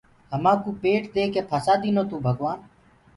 [0.33, 2.59] همآنڪو پيٽ ديڪي ڦسآ دينو توڀگوآن